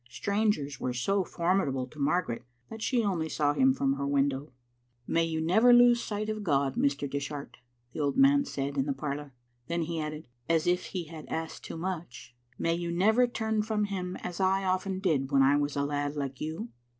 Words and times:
Strangers 0.09 0.79
were 0.79 0.95
so 0.95 1.23
formidable 1.23 1.85
to 1.85 1.99
Margaret 1.99 2.43
that 2.71 2.81
she 2.81 3.03
only 3.03 3.29
saw 3.29 3.53
him 3.53 3.71
from 3.71 3.97
her 3.97 4.07
window." 4.07 4.51
May 5.07 5.25
you 5.25 5.39
never 5.39 5.73
lose 5.73 6.01
sight 6.01 6.27
of 6.27 6.43
God, 6.43 6.73
Mr. 6.75 7.07
Dishart," 7.07 7.57
the 7.93 7.99
old 7.99 8.17
man 8.17 8.43
said 8.45 8.79
in 8.79 8.87
the 8.87 8.93
parlour. 8.93 9.35
Then 9.67 9.83
he 9.83 10.01
added, 10.01 10.27
as 10.49 10.65
if 10.65 10.85
he 10.85 11.03
had 11.03 11.27
asked 11.27 11.63
too 11.65 11.77
much," 11.77 12.35
May 12.57 12.73
you 12.73 12.91
never 12.91 13.27
turn 13.27 13.61
from 13.61 13.83
Him 13.83 14.15
as 14.23 14.39
I 14.39 14.63
often 14.63 14.97
did 15.01 15.31
when 15.31 15.43
I 15.43 15.55
was 15.55 15.75
a 15.75 15.85
lad 15.85 16.15
like 16.15 16.41
you." 16.41 16.69